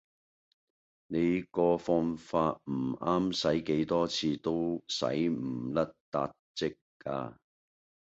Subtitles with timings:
[1.09, 7.39] 你個放法唔啱洗幾多次都洗唔甩撻漬架